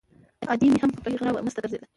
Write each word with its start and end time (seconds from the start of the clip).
ادې 0.51 0.67
مې 0.71 0.77
هم 0.81 0.89
په 0.93 0.99
پټي 1.03 1.17
غره 1.19 1.31
وه، 1.33 1.41
مسته 1.45 1.59
ګرځېده. 1.63 1.85